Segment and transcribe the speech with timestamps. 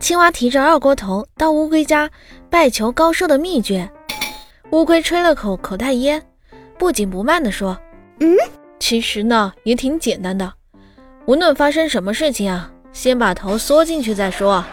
[0.00, 2.10] 青蛙提着二锅头到乌龟家
[2.48, 3.90] 拜求高寿的秘诀。
[4.70, 6.22] 乌龟吹了口口袋烟，
[6.78, 7.78] 不紧不慢地说
[8.20, 8.36] ：“嗯，
[8.78, 10.52] 其实呢也挺简单的，
[11.26, 14.64] 无论发生什么事情啊，先把头缩进去再说。”